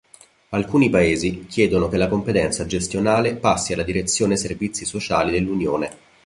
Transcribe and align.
Alcuni 0.49 0.89
Paesi 0.89 1.45
chiedono 1.47 1.87
che 1.87 1.97
la 1.97 2.07
competenza 2.07 2.65
gestionale 2.65 3.35
passi 3.35 3.73
alla 3.73 3.83
Direzione 3.83 4.35
Servizi 4.35 4.83
Sociali 4.83 5.29
dell'Unione. 5.29 5.95